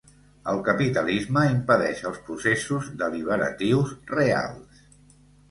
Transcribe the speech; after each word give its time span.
El 0.51 0.61
capitalisme 0.69 1.43
impedeix 1.49 2.01
els 2.11 2.23
processos 2.31 2.89
deliberatius 3.03 3.95
reals. 4.17 4.83